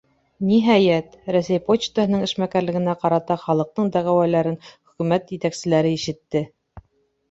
Ниһайәт, 0.51 1.13
Рәсәй 1.35 1.61
почтаһының 1.67 2.25
эшмәкәрлегенә 2.29 2.97
ҡарата 3.05 3.39
халыҡтың 3.45 3.95
дәғүәләрен 4.01 4.61
Хөкүмәт 4.67 5.39
етәкселәре 5.41 5.97
ишетте! 6.03 6.49